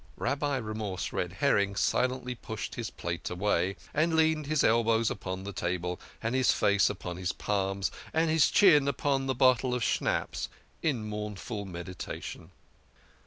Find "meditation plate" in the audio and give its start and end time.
3.07-3.47